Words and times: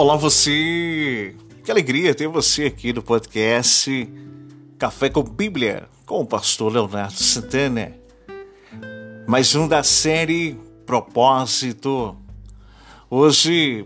Olá 0.00 0.16
você! 0.16 1.36
Que 1.62 1.70
alegria 1.70 2.14
ter 2.14 2.26
você 2.26 2.64
aqui 2.64 2.90
no 2.90 3.02
podcast 3.02 4.10
Café 4.78 5.10
com 5.10 5.22
Bíblia 5.22 5.90
com 6.06 6.22
o 6.22 6.26
pastor 6.26 6.72
Leonardo 6.72 7.12
Santana. 7.12 7.94
Mais 9.28 9.54
um 9.54 9.68
da 9.68 9.82
série 9.82 10.58
Propósito. 10.86 12.16
Hoje 13.10 13.84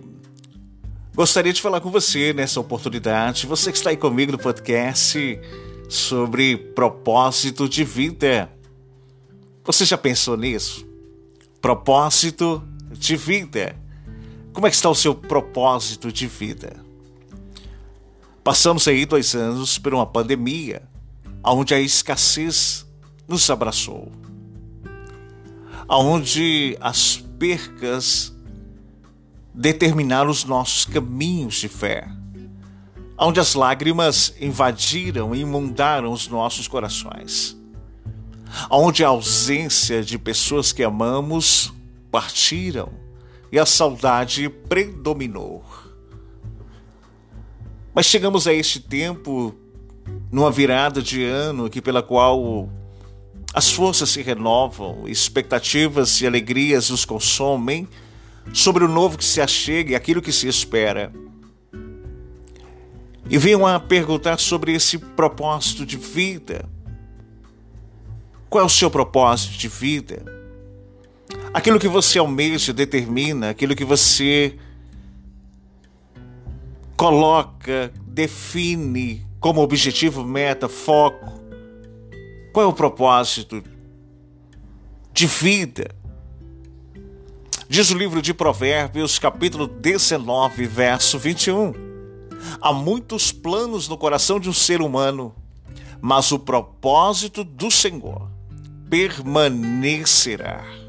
gostaria 1.16 1.52
de 1.52 1.60
falar 1.60 1.80
com 1.80 1.90
você 1.90 2.32
nessa 2.32 2.60
oportunidade, 2.60 3.48
você 3.48 3.72
que 3.72 3.78
está 3.78 3.90
aí 3.90 3.96
comigo 3.96 4.30
no 4.30 4.38
podcast 4.38 5.18
sobre 5.88 6.56
propósito 6.56 7.68
de 7.68 7.82
vida. 7.82 8.48
Você 9.64 9.84
já 9.84 9.98
pensou 9.98 10.36
nisso? 10.36 10.86
Propósito 11.60 12.62
de 12.92 13.16
vida. 13.16 13.83
Como 14.54 14.68
é 14.68 14.70
que 14.70 14.76
está 14.76 14.88
o 14.88 14.94
seu 14.94 15.16
propósito 15.16 16.12
de 16.12 16.28
vida? 16.28 16.76
Passamos 18.44 18.86
aí 18.86 19.04
dois 19.04 19.34
anos 19.34 19.78
por 19.78 19.92
uma 19.92 20.06
pandemia, 20.06 20.88
onde 21.44 21.74
a 21.74 21.80
escassez 21.80 22.86
nos 23.26 23.50
abraçou, 23.50 24.12
onde 25.88 26.78
as 26.80 27.16
percas 27.36 28.32
determinaram 29.52 30.30
os 30.30 30.44
nossos 30.44 30.84
caminhos 30.84 31.56
de 31.56 31.68
fé, 31.68 32.06
onde 33.18 33.40
as 33.40 33.54
lágrimas 33.54 34.32
invadiram 34.40 35.34
e 35.34 35.40
inundaram 35.40 36.12
os 36.12 36.28
nossos 36.28 36.68
corações, 36.68 37.56
onde 38.70 39.02
a 39.02 39.08
ausência 39.08 40.00
de 40.00 40.16
pessoas 40.16 40.70
que 40.70 40.84
amamos 40.84 41.72
partiram 42.08 43.03
e 43.54 43.58
a 43.60 43.64
saudade 43.64 44.48
predominou. 44.48 45.64
Mas 47.94 48.04
chegamos 48.04 48.48
a 48.48 48.52
este 48.52 48.80
tempo, 48.80 49.54
numa 50.32 50.50
virada 50.50 51.00
de 51.00 51.22
ano 51.22 51.70
que 51.70 51.80
pela 51.80 52.02
qual 52.02 52.68
as 53.54 53.70
forças 53.70 54.10
se 54.10 54.22
renovam, 54.22 55.06
expectativas 55.06 56.20
e 56.20 56.26
alegrias 56.26 56.90
nos 56.90 57.04
consomem 57.04 57.86
sobre 58.52 58.82
o 58.82 58.88
novo 58.88 59.16
que 59.16 59.24
se 59.24 59.40
achega 59.40 59.92
e 59.92 59.94
aquilo 59.94 60.20
que 60.20 60.32
se 60.32 60.48
espera. 60.48 61.12
E 63.30 63.38
venham 63.38 63.64
a 63.64 63.78
perguntar 63.78 64.40
sobre 64.40 64.72
esse 64.72 64.98
propósito 64.98 65.86
de 65.86 65.96
vida. 65.96 66.68
Qual 68.50 68.64
é 68.64 68.66
o 68.66 68.68
seu 68.68 68.90
propósito 68.90 69.56
de 69.56 69.68
vida? 69.68 70.43
Aquilo 71.54 71.78
que 71.78 71.86
você 71.86 72.18
almeja 72.18 72.72
determina, 72.72 73.50
aquilo 73.50 73.76
que 73.76 73.84
você 73.84 74.58
coloca, 76.96 77.92
define 78.08 79.24
como 79.38 79.62
objetivo, 79.62 80.24
meta, 80.24 80.68
foco. 80.68 81.40
Qual 82.52 82.66
é 82.66 82.68
o 82.68 82.72
propósito 82.72 83.62
de 85.12 85.28
vida? 85.28 85.94
Diz 87.68 87.88
o 87.92 87.96
livro 87.96 88.20
de 88.20 88.34
Provérbios, 88.34 89.16
capítulo 89.20 89.68
19, 89.68 90.66
verso 90.66 91.20
21. 91.20 91.72
Há 92.60 92.72
muitos 92.72 93.30
planos 93.30 93.88
no 93.88 93.96
coração 93.96 94.40
de 94.40 94.48
um 94.48 94.52
ser 94.52 94.82
humano, 94.82 95.32
mas 96.00 96.32
o 96.32 96.38
propósito 96.38 97.44
do 97.44 97.70
Senhor 97.70 98.28
permanecerá. 98.90 100.83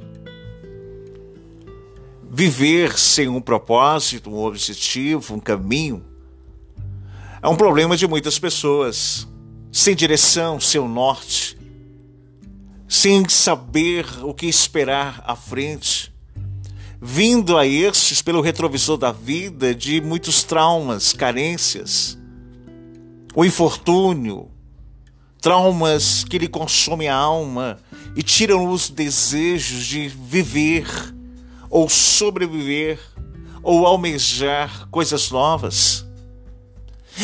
Viver 2.38 3.00
sem 3.00 3.30
um 3.30 3.40
propósito, 3.40 4.30
um 4.30 4.44
objetivo, 4.44 5.36
um 5.36 5.40
caminho, 5.40 6.04
é 7.42 7.48
um 7.48 7.56
problema 7.56 7.96
de 7.96 8.06
muitas 8.10 8.38
pessoas. 8.38 9.26
Sem 9.72 9.96
direção, 9.96 10.60
sem 10.60 10.86
norte, 10.86 11.58
sem 12.90 13.26
saber 13.30 14.06
o 14.22 14.34
que 14.34 14.48
esperar 14.48 15.24
à 15.26 15.34
frente, 15.34 16.14
vindo 17.02 17.58
a 17.58 17.66
estes 17.66 18.22
pelo 18.22 18.42
retrovisor 18.42 18.98
da 18.98 19.14
vida 19.14 19.74
de 19.74 20.02
muitos 20.02 20.44
traumas, 20.44 21.14
carências, 21.14 22.18
o 23.34 23.46
infortúnio, 23.46 24.52
traumas 25.40 26.26
que 26.26 26.38
lhe 26.38 26.50
consomem 26.50 27.08
a 27.08 27.16
alma 27.16 27.78
e 28.14 28.22
tiram 28.22 28.70
os 28.70 28.90
desejos 28.90 29.86
de 29.86 30.10
viver 30.10 31.15
ou 31.76 31.90
sobreviver, 31.90 32.98
ou 33.62 33.86
almejar 33.86 34.88
coisas 34.88 35.30
novas. 35.30 36.06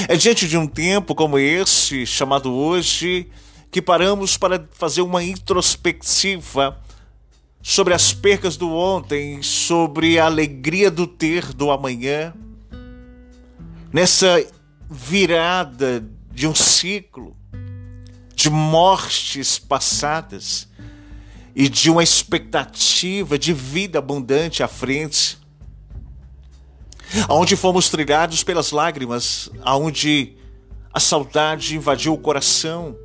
É 0.10 0.18
diante 0.18 0.46
de 0.46 0.58
um 0.58 0.68
tempo 0.68 1.16
como 1.16 1.40
esse, 1.40 2.06
chamado 2.06 2.52
hoje, 2.52 3.30
que 3.72 3.82
paramos 3.82 4.36
para 4.36 4.68
fazer 4.74 5.04
uma 5.04 5.24
introspectiva 5.24 6.78
sobre 7.62 7.94
as 7.94 8.12
percas 8.12 8.58
do 8.58 8.70
ontem, 8.74 9.42
sobre 9.42 10.20
a 10.20 10.26
alegria 10.26 10.92
do 10.92 11.08
ter 11.08 11.54
do 11.54 11.72
amanhã. 11.72 12.34
Nessa 13.94 14.46
virada 14.90 16.06
de 16.30 16.46
um 16.46 16.54
ciclo 16.54 17.38
de 18.36 18.50
mortes 18.50 19.58
passadas, 19.58 20.68
e 21.56 21.68
de 21.68 21.90
uma 21.90 22.04
expectativa 22.04 23.38
de 23.38 23.54
vida 23.54 24.00
abundante 24.00 24.64
à 24.64 24.68
frente, 24.68 25.38
aonde 27.28 27.56
fomos 27.56 27.90
trilhados 27.90 28.44
pelas 28.44 28.72
lágrimas, 28.72 29.50
aonde 29.62 30.38
a 30.94 31.00
saudade 31.00 31.76
invadiu 31.76 32.14
o 32.14 32.18
coração, 32.18 32.96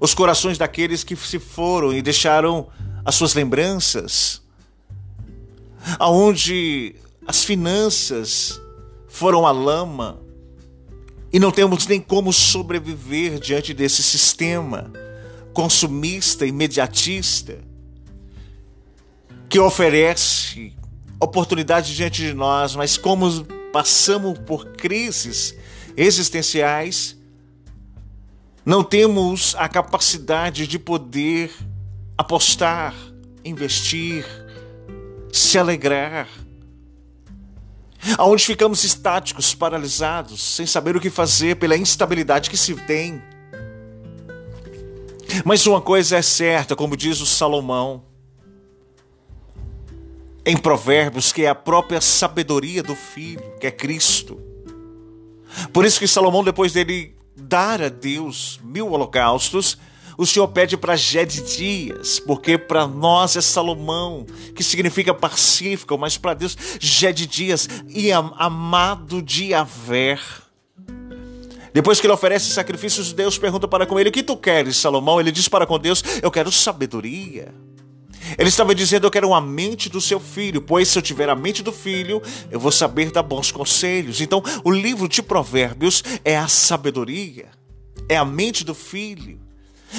os 0.00 0.14
corações 0.14 0.56
daqueles 0.56 1.02
que 1.02 1.16
se 1.16 1.38
foram 1.38 1.92
e 1.92 2.00
deixaram 2.00 2.68
as 3.04 3.16
suas 3.16 3.34
lembranças, 3.34 4.42
aonde 5.98 6.94
as 7.26 7.42
finanças 7.44 8.60
foram 9.08 9.46
a 9.46 9.50
lama 9.50 10.20
e 11.32 11.40
não 11.40 11.50
temos 11.50 11.86
nem 11.86 12.00
como 12.00 12.32
sobreviver 12.32 13.38
diante 13.38 13.74
desse 13.74 14.02
sistema 14.02 14.90
consumista, 15.58 16.46
imediatista, 16.46 17.58
que 19.48 19.58
oferece 19.58 20.72
oportunidade 21.18 21.96
diante 21.96 22.22
de 22.22 22.32
nós, 22.32 22.76
mas 22.76 22.96
como 22.96 23.44
passamos 23.72 24.38
por 24.38 24.66
crises 24.76 25.56
existenciais, 25.96 27.18
não 28.64 28.84
temos 28.84 29.56
a 29.56 29.68
capacidade 29.68 30.64
de 30.64 30.78
poder 30.78 31.50
apostar, 32.16 32.94
investir, 33.44 34.24
se 35.32 35.58
alegrar. 35.58 36.28
Aonde 38.16 38.44
ficamos 38.44 38.84
estáticos, 38.84 39.56
paralisados, 39.56 40.40
sem 40.40 40.66
saber 40.66 40.96
o 40.96 41.00
que 41.00 41.10
fazer 41.10 41.56
pela 41.56 41.76
instabilidade 41.76 42.48
que 42.48 42.56
se 42.56 42.76
tem 42.76 43.20
mas 45.44 45.66
uma 45.66 45.80
coisa 45.80 46.16
é 46.16 46.22
certa, 46.22 46.74
como 46.76 46.96
diz 46.96 47.20
o 47.20 47.26
Salomão 47.26 48.04
em 50.44 50.56
Provérbios, 50.56 51.30
que 51.30 51.42
é 51.42 51.48
a 51.48 51.54
própria 51.54 52.00
sabedoria 52.00 52.82
do 52.82 52.94
filho, 52.94 53.42
que 53.60 53.66
é 53.66 53.70
Cristo. 53.70 54.40
Por 55.72 55.84
isso 55.84 55.98
que 55.98 56.06
Salomão, 56.06 56.42
depois 56.42 56.72
dele 56.72 57.14
dar 57.36 57.82
a 57.82 57.88
Deus 57.88 58.58
mil 58.64 58.90
holocaustos, 58.90 59.76
o 60.16 60.26
Senhor 60.26 60.48
pede 60.48 60.76
para 60.76 60.96
Gede 60.96 61.42
Dias, 61.42 62.18
porque 62.18 62.58
para 62.58 62.88
nós 62.88 63.36
é 63.36 63.40
Salomão, 63.40 64.26
que 64.54 64.64
significa 64.64 65.14
pacífico, 65.14 65.96
mas 65.96 66.18
para 66.18 66.34
Deus, 66.34 66.56
Gede 66.80 67.26
Dias, 67.26 67.68
e 67.86 68.10
amado 68.10 69.22
de 69.22 69.54
Aver. 69.54 70.47
Depois 71.78 72.00
que 72.00 72.08
ele 72.08 72.12
oferece 72.12 72.50
sacrifícios, 72.50 73.12
Deus 73.12 73.38
pergunta 73.38 73.68
para 73.68 73.86
com 73.86 74.00
ele: 74.00 74.08
O 74.08 74.12
que 74.12 74.24
tu 74.24 74.36
queres, 74.36 74.76
Salomão? 74.76 75.20
Ele 75.20 75.30
diz 75.30 75.46
para 75.46 75.64
com 75.64 75.78
Deus: 75.78 76.02
Eu 76.20 76.28
quero 76.28 76.50
sabedoria. 76.50 77.54
Ele 78.36 78.48
estava 78.48 78.74
dizendo: 78.74 79.06
Eu 79.06 79.12
quero 79.12 79.32
a 79.32 79.40
mente 79.40 79.88
do 79.88 80.00
seu 80.00 80.18
filho, 80.18 80.60
pois 80.60 80.88
se 80.88 80.98
eu 80.98 81.02
tiver 81.02 81.28
a 81.28 81.36
mente 81.36 81.62
do 81.62 81.70
filho, 81.70 82.20
eu 82.50 82.58
vou 82.58 82.72
saber 82.72 83.12
dar 83.12 83.22
bons 83.22 83.52
conselhos. 83.52 84.20
Então, 84.20 84.42
o 84.64 84.72
livro 84.72 85.08
de 85.08 85.22
Provérbios 85.22 86.02
é 86.24 86.36
a 86.36 86.48
sabedoria, 86.48 87.46
é 88.08 88.16
a 88.16 88.24
mente 88.24 88.64
do 88.64 88.74
filho, 88.74 89.38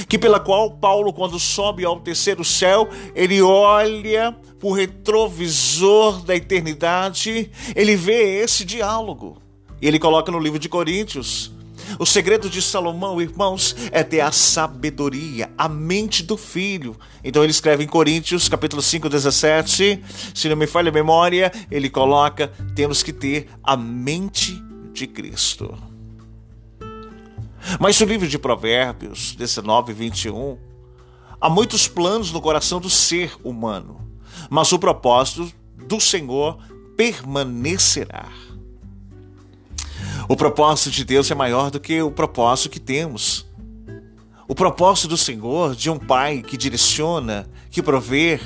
que 0.09 0.19
pela 0.19 0.41
qual 0.41 0.71
Paulo, 0.71 1.13
quando 1.13 1.39
sobe 1.39 1.85
ao 1.85 2.01
terceiro 2.01 2.43
céu, 2.43 2.89
ele 3.15 3.41
olha 3.41 4.35
por 4.59 4.73
retrovisor 4.73 6.23
da 6.23 6.35
eternidade, 6.35 7.49
ele 7.73 7.95
vê 7.95 8.41
esse 8.41 8.65
diálogo. 8.65 9.41
E 9.81 9.87
ele 9.87 9.97
coloca 9.97 10.29
no 10.29 10.39
livro 10.39 10.59
de 10.59 10.67
Coríntios 10.67 11.57
O 11.97 12.05
segredo 12.05 12.49
de 12.49 12.61
Salomão, 12.61 13.21
irmãos, 13.21 13.75
é 13.91 14.03
ter 14.03 14.21
a 14.21 14.31
sabedoria, 14.31 15.51
a 15.57 15.67
mente 15.67 16.23
do 16.23 16.37
filho. 16.37 16.97
Então 17.23 17.43
ele 17.43 17.51
escreve 17.51 17.83
em 17.83 17.87
Coríntios, 17.87 18.47
capítulo 18.47 18.81
5, 18.81 19.09
17, 19.09 20.03
se 20.33 20.49
não 20.49 20.55
me 20.55 20.67
falha 20.67 20.89
a 20.89 20.93
memória, 20.93 21.51
ele 21.69 21.89
coloca: 21.89 22.51
temos 22.75 23.03
que 23.03 23.13
ter 23.13 23.47
a 23.63 23.75
mente 23.75 24.61
de 24.93 25.07
Cristo. 25.07 25.77
Mas 27.79 27.99
no 27.99 28.07
livro 28.07 28.27
de 28.27 28.39
Provérbios 28.39 29.35
19, 29.35 29.93
21, 29.93 30.57
há 31.39 31.49
muitos 31.49 31.87
planos 31.87 32.31
no 32.31 32.41
coração 32.41 32.79
do 32.79 32.89
ser 32.89 33.33
humano, 33.43 33.99
mas 34.49 34.71
o 34.71 34.79
propósito 34.79 35.51
do 35.87 35.99
Senhor 35.99 36.57
permanecerá. 36.95 38.27
O 40.29 40.35
propósito 40.35 40.91
de 40.91 41.03
Deus 41.03 41.31
é 41.31 41.33
maior 41.33 41.71
do 41.71 41.79
que 41.79 42.03
o 42.03 42.11
propósito 42.11 42.69
que 42.69 42.79
temos. 42.79 43.47
O 44.47 44.53
propósito 44.53 45.07
do 45.07 45.17
Senhor, 45.17 45.75
de 45.75 45.89
um 45.89 45.97
Pai 45.97 46.43
que 46.43 46.55
direciona, 46.55 47.49
que 47.71 47.81
provê, 47.81 48.39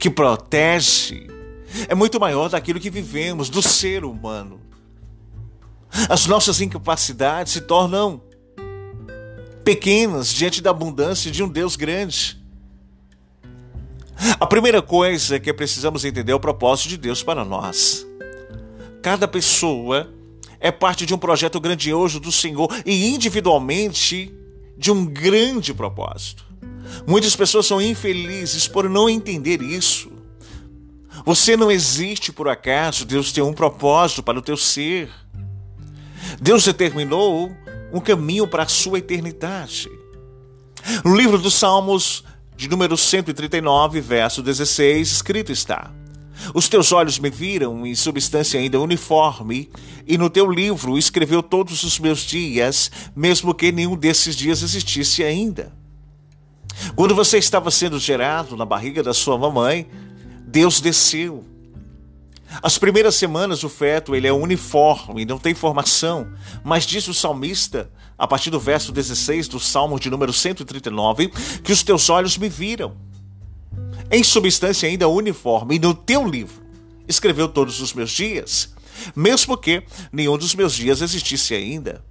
que 0.00 0.10
protege, 0.10 1.28
é 1.86 1.94
muito 1.94 2.18
maior 2.18 2.50
daquilo 2.50 2.80
que 2.80 2.90
vivemos, 2.90 3.48
do 3.48 3.62
ser 3.62 4.04
humano. 4.04 4.60
As 6.08 6.26
nossas 6.26 6.60
incapacidades 6.60 7.52
se 7.52 7.60
tornam 7.60 8.20
pequenas 9.62 10.34
diante 10.34 10.60
da 10.60 10.70
abundância 10.70 11.30
de 11.30 11.44
um 11.44 11.48
Deus 11.48 11.76
grande. 11.76 12.42
A 14.40 14.48
primeira 14.48 14.82
coisa 14.82 15.38
que 15.38 15.52
precisamos 15.52 16.04
entender 16.04 16.32
é 16.32 16.34
o 16.34 16.40
propósito 16.40 16.88
de 16.88 16.96
Deus 16.96 17.22
para 17.22 17.44
nós. 17.44 18.04
Cada 19.02 19.26
pessoa 19.26 20.14
é 20.60 20.70
parte 20.70 21.04
de 21.04 21.12
um 21.12 21.18
projeto 21.18 21.60
grandioso 21.60 22.20
do 22.20 22.30
Senhor 22.30 22.72
e 22.86 23.08
individualmente 23.08 24.32
de 24.78 24.92
um 24.92 25.04
grande 25.04 25.74
propósito. 25.74 26.44
Muitas 27.06 27.34
pessoas 27.34 27.66
são 27.66 27.82
infelizes 27.82 28.68
por 28.68 28.88
não 28.88 29.10
entender 29.10 29.60
isso. 29.60 30.12
Você 31.26 31.56
não 31.56 31.70
existe 31.70 32.32
por 32.32 32.48
acaso, 32.48 33.04
Deus 33.04 33.32
tem 33.32 33.42
um 33.42 33.52
propósito 33.52 34.22
para 34.22 34.38
o 34.38 34.42
teu 34.42 34.56
ser. 34.56 35.10
Deus 36.40 36.64
determinou 36.64 37.50
um 37.92 38.00
caminho 38.00 38.46
para 38.46 38.62
a 38.62 38.68
sua 38.68 38.98
eternidade. 38.98 39.90
No 41.04 41.16
livro 41.16 41.38
dos 41.38 41.54
Salmos, 41.54 42.24
de 42.56 42.68
número 42.68 42.96
139, 42.96 44.00
verso 44.00 44.42
16, 44.42 45.10
escrito 45.10 45.50
está: 45.50 45.92
os 46.54 46.68
teus 46.68 46.92
olhos 46.92 47.18
me 47.18 47.30
viram 47.30 47.86
em 47.86 47.94
substância 47.94 48.58
ainda 48.58 48.80
uniforme, 48.80 49.70
e 50.06 50.18
no 50.18 50.28
teu 50.28 50.50
livro 50.50 50.98
escreveu 50.98 51.42
todos 51.42 51.82
os 51.82 51.98
meus 51.98 52.20
dias, 52.20 52.90
mesmo 53.14 53.54
que 53.54 53.72
nenhum 53.72 53.96
desses 53.96 54.34
dias 54.36 54.62
existisse 54.62 55.22
ainda. 55.22 55.72
Quando 56.94 57.14
você 57.14 57.38
estava 57.38 57.70
sendo 57.70 57.98
gerado 57.98 58.56
na 58.56 58.64
barriga 58.64 59.02
da 59.02 59.14
sua 59.14 59.38
mamãe, 59.38 59.86
Deus 60.46 60.80
desceu. 60.80 61.44
As 62.62 62.76
primeiras 62.76 63.14
semanas 63.14 63.62
o 63.64 63.68
feto 63.68 64.14
ele 64.14 64.26
é 64.26 64.32
uniforme, 64.32 65.24
não 65.24 65.38
tem 65.38 65.54
formação, 65.54 66.30
mas 66.62 66.84
diz 66.84 67.08
o 67.08 67.14
salmista, 67.14 67.90
a 68.18 68.26
partir 68.26 68.50
do 68.50 68.60
verso 68.60 68.92
16 68.92 69.48
do 69.48 69.58
Salmo 69.58 69.98
de 69.98 70.10
número 70.10 70.32
139, 70.32 71.28
que 71.62 71.72
os 71.72 71.82
teus 71.82 72.10
olhos 72.10 72.36
me 72.36 72.48
viram 72.48 72.94
em 74.12 74.22
substância 74.22 74.86
ainda 74.86 75.08
uniforme, 75.08 75.76
e 75.76 75.78
no 75.78 75.94
teu 75.94 76.28
livro 76.28 76.62
escreveu 77.08 77.48
todos 77.48 77.80
os 77.80 77.94
meus 77.94 78.10
dias, 78.10 78.74
mesmo 79.16 79.56
que 79.56 79.82
nenhum 80.12 80.36
dos 80.36 80.54
meus 80.54 80.74
dias 80.74 81.00
existisse 81.00 81.54
ainda. 81.54 82.04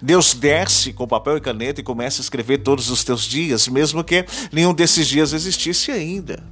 Deus 0.00 0.34
desce 0.34 0.92
com 0.92 1.06
papel 1.06 1.36
e 1.36 1.40
caneta 1.40 1.80
e 1.80 1.84
começa 1.84 2.20
a 2.20 2.24
escrever 2.24 2.58
todos 2.58 2.90
os 2.90 3.02
teus 3.02 3.24
dias, 3.24 3.66
mesmo 3.68 4.02
que 4.04 4.24
nenhum 4.52 4.72
desses 4.72 5.06
dias 5.06 5.32
existisse 5.32 5.90
ainda. 5.90 6.42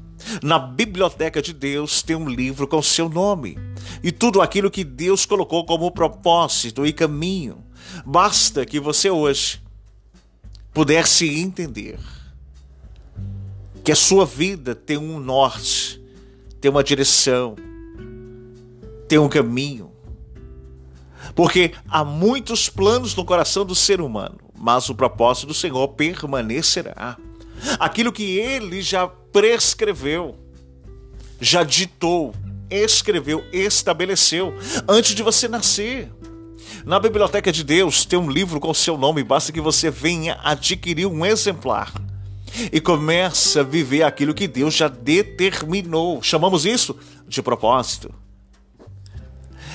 Na 0.43 0.59
biblioteca 0.59 1.41
de 1.41 1.53
Deus 1.53 2.03
tem 2.03 2.17
um 2.17 2.29
livro 2.29 2.67
com 2.67 2.82
seu 2.82 3.09
nome 3.09 3.59
e 4.03 4.11
tudo 4.11 4.41
aquilo 4.41 4.70
que 4.70 4.82
Deus 4.82 5.25
colocou 5.27 5.65
como 5.65 5.91
propósito 5.91 6.87
e 6.87 6.93
caminho. 6.93 7.65
Basta 8.05 8.65
que 8.65 8.81
você 8.81 9.11
hoje 9.11 9.61
pudesse 10.73 11.29
entender 11.29 11.99
que 13.85 13.93
a 13.93 13.97
sua 13.97 14.25
vida 14.25 14.75
tem 14.75 14.97
um 14.97 15.21
norte, 15.21 16.03
tem 16.59 16.71
uma 16.71 16.83
direção, 16.83 17.55
tem 19.07 19.19
um 19.19 19.29
caminho. 19.29 19.93
Porque 21.35 21.73
há 21.87 22.03
muitos 22.03 22.71
planos 22.71 23.15
no 23.15 23.27
coração 23.27 23.63
do 23.63 23.75
ser 23.75 24.01
humano, 24.01 24.39
mas 24.57 24.89
o 24.89 24.95
propósito 24.95 25.49
do 25.49 25.55
Senhor 25.55 25.87
permanecerá. 25.89 27.19
Aquilo 27.79 28.11
que 28.11 28.39
ele 28.39 28.81
já 28.81 29.07
prescreveu, 29.07 30.35
já 31.39 31.63
ditou, 31.63 32.35
escreveu, 32.71 33.45
estabeleceu 33.53 34.55
antes 34.89 35.15
de 35.15 35.23
você 35.23 35.47
nascer. 35.47 36.11
Na 36.87 36.99
biblioteca 36.99 37.53
de 37.53 37.63
Deus 37.63 38.07
tem 38.07 38.19
um 38.19 38.31
livro 38.31 38.59
com 38.59 38.73
seu 38.73 38.97
nome, 38.97 39.23
basta 39.23 39.53
que 39.53 39.61
você 39.61 39.91
venha 39.91 40.39
adquirir 40.43 41.07
um 41.07 41.27
exemplar 41.27 41.93
e 42.73 42.81
começa 42.81 43.61
a 43.61 43.65
viver 43.65 44.03
aquilo 44.03 44.35
que 44.35 44.47
Deus 44.47 44.75
já 44.75 44.89
determinou. 44.89 46.23
Chamamos 46.23 46.65
isso 46.65 46.97
de 47.27 47.43
propósito. 47.43 48.15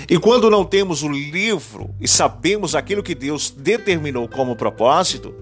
E 0.10 0.18
quando 0.18 0.50
não 0.50 0.66
temos 0.66 1.04
o 1.04 1.10
livro 1.10 1.94
e 2.00 2.08
sabemos 2.08 2.74
aquilo 2.74 3.04
que 3.04 3.14
Deus 3.14 3.52
determinou 3.52 4.28
como 4.28 4.56
propósito, 4.56 5.36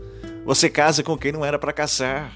você 0.46 0.70
casa 0.70 1.04
com 1.04 1.18
quem 1.18 1.32
não 1.32 1.46
era 1.46 1.60
para 1.60 1.72
casar. 1.72 2.34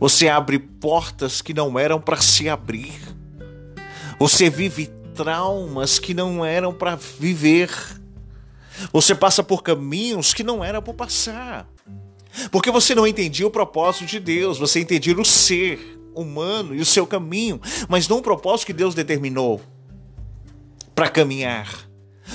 Você 0.00 0.28
abre 0.28 0.58
portas 0.58 1.42
que 1.42 1.52
não 1.52 1.78
eram 1.78 2.00
para 2.00 2.18
se 2.18 2.48
abrir. 2.48 3.00
Você 4.18 4.48
vive 4.48 4.86
traumas 5.14 5.98
que 5.98 6.14
não 6.14 6.44
eram 6.44 6.72
para 6.72 6.94
viver. 6.94 7.70
Você 8.92 9.14
passa 9.14 9.42
por 9.42 9.62
caminhos 9.62 10.32
que 10.32 10.44
não 10.44 10.62
era 10.62 10.80
para 10.80 10.94
passar. 10.94 11.68
Porque 12.50 12.70
você 12.70 12.94
não 12.94 13.06
entendia 13.06 13.46
o 13.46 13.50
propósito 13.50 14.06
de 14.06 14.20
Deus, 14.20 14.58
você 14.58 14.80
entendia 14.80 15.18
o 15.18 15.24
ser 15.24 15.98
humano 16.14 16.74
e 16.74 16.80
o 16.80 16.86
seu 16.86 17.06
caminho, 17.06 17.60
mas 17.88 18.08
não 18.08 18.18
o 18.18 18.22
propósito 18.22 18.66
que 18.66 18.72
Deus 18.72 18.94
determinou 18.94 19.60
para 20.94 21.08
caminhar. 21.08 21.88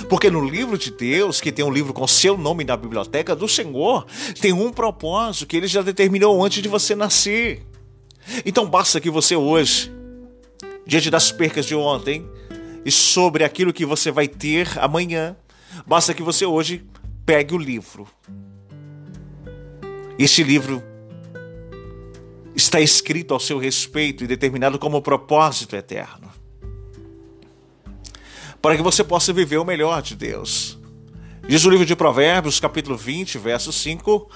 Porque 0.08 0.30
no 0.30 0.44
livro 0.44 0.76
de 0.76 0.90
Deus, 0.90 1.40
que 1.40 1.52
tem 1.52 1.64
um 1.64 1.70
livro 1.70 1.92
com 1.92 2.06
seu 2.06 2.36
nome 2.36 2.64
na 2.64 2.76
biblioteca 2.76 3.36
do 3.36 3.48
Senhor, 3.48 4.06
tem 4.40 4.52
um 4.52 4.72
propósito 4.72 5.46
que 5.46 5.56
ele 5.56 5.68
já 5.68 5.82
determinou 5.82 6.42
antes 6.44 6.62
de 6.62 6.68
você 6.68 6.94
nascer. 6.94 7.64
Então 8.44 8.68
basta 8.68 9.00
que 9.00 9.10
você 9.10 9.36
hoje, 9.36 9.92
diante 10.86 11.10
das 11.10 11.30
percas 11.30 11.66
de 11.66 11.74
ontem 11.74 12.26
e 12.84 12.90
sobre 12.90 13.44
aquilo 13.44 13.72
que 13.72 13.84
você 13.84 14.10
vai 14.10 14.26
ter 14.26 14.68
amanhã, 14.78 15.36
basta 15.86 16.12
que 16.12 16.22
você 16.22 16.44
hoje 16.44 16.84
pegue 17.24 17.54
o 17.54 17.58
livro 17.58 18.08
este 20.18 20.44
livro 20.44 20.82
está 22.54 22.80
escrito 22.80 23.34
ao 23.34 23.40
seu 23.40 23.58
respeito 23.58 24.22
e 24.22 24.26
determinado 24.26 24.78
como 24.78 25.02
propósito 25.02 25.74
eterno. 25.74 26.30
Para 28.62 28.76
que 28.76 28.82
você 28.82 29.02
possa 29.02 29.32
viver 29.32 29.58
o 29.58 29.64
melhor 29.64 30.00
de 30.00 30.14
Deus. 30.14 30.78
Diz 31.46 31.64
o 31.64 31.70
livro 31.70 31.84
de 31.84 31.96
Provérbios, 31.96 32.60
capítulo 32.60 32.96
20, 32.96 33.36
verso 33.38 33.72
5: 33.72 34.30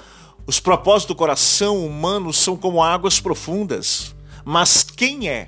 Os 0.45 0.59
propósitos 0.59 1.15
do 1.15 1.17
coração 1.17 1.83
humano 1.83 2.31
são 2.31 2.55
como 2.55 2.83
águas 2.83 3.19
profundas, 3.19 4.13
mas 4.45 4.83
quem 4.83 5.29
é 5.29 5.47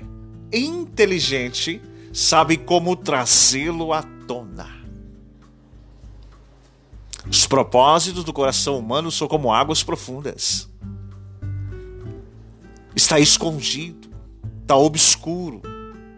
inteligente 0.52 1.80
sabe 2.12 2.56
como 2.56 2.96
trazê-lo 2.96 3.92
à 3.92 4.02
tona. 4.26 4.81
Os 7.28 7.46
propósitos 7.46 8.24
do 8.24 8.32
coração 8.32 8.78
humano 8.78 9.10
são 9.10 9.28
como 9.28 9.52
águas 9.52 9.82
profundas. 9.82 10.68
Está 12.94 13.18
escondido, 13.20 14.10
está 14.60 14.76
obscuro, 14.76 15.62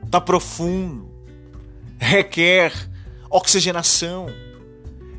está 0.04 0.20
profundo, 0.20 1.08
requer 1.98 2.72
oxigenação, 3.30 4.26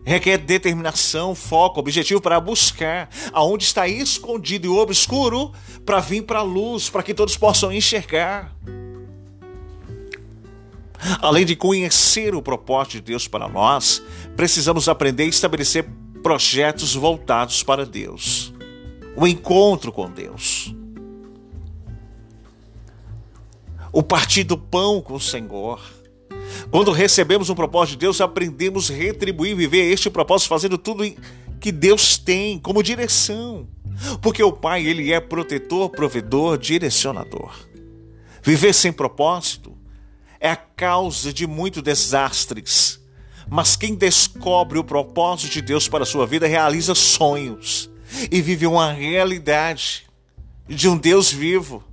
requer 0.03 0.37
determinação, 0.37 1.33
foco, 1.33 1.79
objetivo 1.79 2.19
para 2.19 2.39
buscar 2.39 3.09
aonde 3.31 3.63
está 3.63 3.87
escondido 3.87 4.67
e 4.67 4.69
obscuro 4.69 5.51
para 5.85 5.99
vir 5.99 6.23
para 6.23 6.39
a 6.39 6.43
luz, 6.43 6.89
para 6.89 7.03
que 7.03 7.13
todos 7.13 7.37
possam 7.37 7.71
enxergar. 7.71 8.55
Além 11.21 11.45
de 11.45 11.55
conhecer 11.55 12.33
o 12.33 12.41
propósito 12.41 12.93
de 12.93 13.01
Deus 13.01 13.27
para 13.27 13.47
nós, 13.47 14.01
precisamos 14.35 14.89
aprender 14.89 15.23
a 15.23 15.27
estabelecer 15.27 15.85
projetos 16.23 16.95
voltados 16.95 17.63
para 17.63 17.85
Deus. 17.85 18.53
O 19.15 19.27
encontro 19.27 19.91
com 19.91 20.09
Deus. 20.09 20.73
O 23.91 24.03
partir 24.03 24.43
do 24.43 24.57
pão 24.57 25.01
com 25.01 25.13
o 25.13 25.19
Senhor. 25.19 25.79
Quando 26.69 26.91
recebemos 26.91 27.49
um 27.49 27.55
propósito 27.55 27.93
de 27.93 27.99
Deus, 27.99 28.19
aprendemos 28.19 28.89
a 28.89 28.93
retribuir 28.93 29.51
e 29.51 29.55
viver 29.55 29.91
este 29.91 30.09
propósito 30.09 30.49
fazendo 30.49 30.77
tudo 30.77 31.03
que 31.59 31.71
Deus 31.71 32.17
tem 32.17 32.59
como 32.59 32.83
direção. 32.83 33.67
Porque 34.21 34.43
o 34.43 34.51
Pai, 34.51 34.85
ele 34.85 35.13
é 35.13 35.19
protetor, 35.19 35.89
provedor, 35.89 36.57
direcionador. 36.57 37.53
Viver 38.43 38.73
sem 38.73 38.91
propósito 38.91 39.75
é 40.45 40.51
a 40.51 40.55
causa 40.55 41.33
de 41.33 41.47
muitos 41.47 41.81
desastres. 41.81 43.01
Mas 43.49 43.75
quem 43.75 43.95
descobre 43.95 44.77
o 44.77 44.83
propósito 44.83 45.53
de 45.53 45.61
Deus 45.61 45.87
para 45.87 46.03
a 46.03 46.05
sua 46.05 46.27
vida 46.27 46.45
realiza 46.45 46.93
sonhos 46.93 47.89
e 48.31 48.41
vive 48.41 48.67
uma 48.67 48.91
realidade 48.91 50.03
de 50.67 50.87
um 50.87 50.97
Deus 50.97 51.31
vivo, 51.31 51.83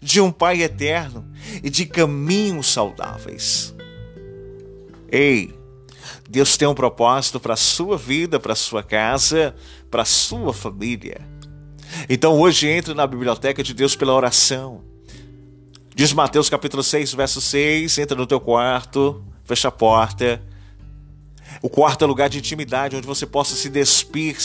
de 0.00 0.22
um 0.22 0.32
Pai 0.32 0.62
eterno 0.62 1.30
e 1.62 1.68
de 1.68 1.84
caminhos 1.84 2.72
saudáveis. 2.72 3.74
Ei, 5.10 5.54
Deus 6.30 6.56
tem 6.56 6.66
um 6.66 6.74
propósito 6.74 7.38
para 7.38 7.54
a 7.54 7.58
sua 7.58 7.98
vida, 7.98 8.40
para 8.40 8.54
a 8.54 8.56
sua 8.56 8.82
casa, 8.82 9.54
para 9.90 10.00
a 10.00 10.06
sua 10.06 10.54
família. 10.54 11.20
Então 12.08 12.38
hoje 12.40 12.68
entre 12.68 12.94
na 12.94 13.06
biblioteca 13.06 13.62
de 13.62 13.74
Deus 13.74 13.94
pela 13.94 14.14
oração. 14.14 14.82
Diz 15.98 16.12
Mateus 16.12 16.48
capítulo 16.48 16.80
6, 16.80 17.12
verso 17.14 17.40
6, 17.40 17.98
entra 17.98 18.16
no 18.16 18.24
teu 18.24 18.38
quarto, 18.38 19.20
fecha 19.42 19.66
a 19.66 19.72
porta. 19.72 20.40
O 21.60 21.68
quarto 21.68 22.04
é 22.04 22.06
lugar 22.06 22.28
de 22.28 22.38
intimidade 22.38 22.94
onde 22.94 23.04
você 23.04 23.26
possa 23.26 23.56
se 23.56 23.68
despir 23.68 24.36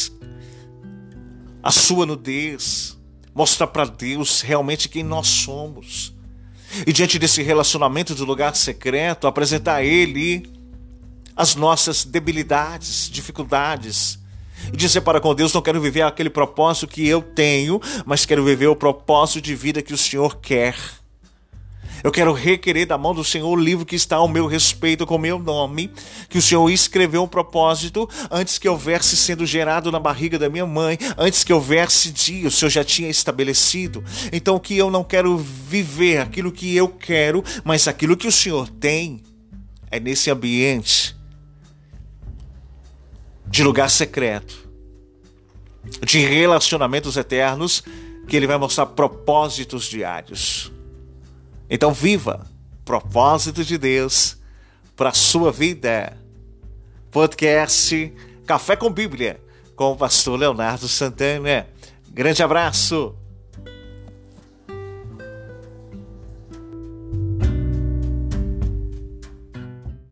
a 1.61 1.69
sua 1.69 2.07
nudez, 2.07 2.97
mostrar 3.35 3.67
para 3.67 3.85
Deus 3.85 4.41
realmente 4.41 4.89
quem 4.89 5.03
nós 5.03 5.27
somos. 5.27 6.15
E 6.87 6.91
diante 6.91 7.19
desse 7.19 7.43
relacionamento 7.43 8.15
do 8.15 8.25
lugar 8.25 8.55
secreto, 8.55 9.27
apresentar 9.27 9.75
a 9.75 9.83
Ele 9.83 10.51
as 11.35 11.53
nossas 11.53 12.03
debilidades, 12.03 13.07
dificuldades, 13.11 14.17
e 14.73 14.75
dizer 14.75 15.01
para 15.01 15.21
com 15.21 15.35
Deus: 15.35 15.53
não 15.53 15.61
quero 15.61 15.79
viver 15.79 16.01
aquele 16.01 16.31
propósito 16.31 16.87
que 16.87 17.07
eu 17.07 17.21
tenho, 17.21 17.79
mas 18.07 18.25
quero 18.25 18.43
viver 18.43 18.65
o 18.65 18.75
propósito 18.75 19.39
de 19.39 19.53
vida 19.53 19.83
que 19.83 19.93
o 19.93 19.97
Senhor 19.99 20.37
quer. 20.37 21.02
Eu 22.03 22.11
quero 22.11 22.33
requerer 22.33 22.85
da 22.85 22.97
mão 22.97 23.15
do 23.15 23.23
Senhor 23.23 23.47
o 23.47 23.55
livro 23.55 23.85
que 23.85 23.95
está 23.95 24.17
ao 24.17 24.27
meu 24.27 24.45
respeito, 24.45 25.05
com 25.05 25.17
meu 25.17 25.39
nome, 25.39 25.89
que 26.27 26.37
o 26.37 26.41
Senhor 26.41 26.69
escreveu 26.69 27.23
um 27.23 27.27
propósito 27.27 28.09
antes 28.29 28.57
que 28.57 28.67
houvesse 28.67 29.15
sendo 29.15 29.45
gerado 29.45 29.89
na 29.89 29.99
barriga 29.99 30.37
da 30.37 30.49
minha 30.49 30.65
mãe, 30.65 30.97
antes 31.17 31.45
que 31.45 31.53
houvesse 31.53 32.11
dia, 32.11 32.45
o 32.45 32.51
Senhor 32.51 32.69
já 32.69 32.83
tinha 32.83 33.09
estabelecido. 33.09 34.03
Então, 34.33 34.59
que 34.59 34.77
eu 34.77 34.91
não 34.91 35.01
quero 35.01 35.37
viver 35.37 36.17
aquilo 36.17 36.51
que 36.51 36.75
eu 36.75 36.89
quero, 36.89 37.41
mas 37.63 37.87
aquilo 37.87 38.17
que 38.17 38.27
o 38.27 38.31
Senhor 38.31 38.67
tem. 38.67 39.23
É 39.89 39.99
nesse 39.99 40.29
ambiente 40.29 41.15
de 43.47 43.63
lugar 43.63 43.89
secreto, 43.89 44.67
de 46.03 46.19
relacionamentos 46.19 47.15
eternos, 47.15 47.83
que 48.27 48.35
ele 48.35 48.47
vai 48.47 48.57
mostrar 48.57 48.87
propósitos 48.87 49.85
diários. 49.85 50.71
Então, 51.75 51.91
viva 51.91 52.45
propósito 52.85 53.63
de 53.63 53.79
Deus 53.79 54.37
para 54.95 55.11
sua 55.11 55.51
vida. 55.51 56.15
Podcast 57.09 58.13
Café 58.45 58.75
com 58.75 58.91
Bíblia, 58.91 59.41
com 59.75 59.91
o 59.91 59.97
pastor 59.97 60.37
Leonardo 60.37 60.87
Santana. 60.87 61.67
Grande 62.07 62.43
abraço. 62.43 63.15